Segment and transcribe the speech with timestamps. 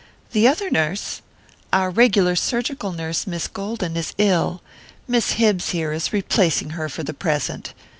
[0.31, 1.21] "The other nurse?
[1.71, 4.63] Our regular surgical nurse, Miss Golden, is ill
[5.07, 7.75] Miss Hibbs, here, is replacing her for the present."